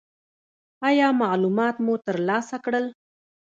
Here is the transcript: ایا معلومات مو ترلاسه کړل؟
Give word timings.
ایا 0.89 1.07
معلومات 1.21 1.75
مو 1.85 1.93
ترلاسه 2.05 2.57
کړل؟ 2.65 2.85